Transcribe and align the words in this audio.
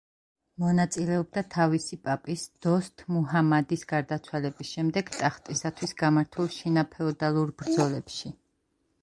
მონაწილეობდა 0.61 1.41
თავისი 1.55 1.99
პაპის 2.07 2.45
დოსთ 2.67 3.03
მუჰამადის 3.17 3.85
გარდაცვალების 3.93 4.73
შემდეგ 4.79 5.13
ტახტისათვის 5.19 5.95
გამართულ 6.03 6.51
შინაფეოდალურ 6.57 7.55
ბრძოლებში. 7.63 8.35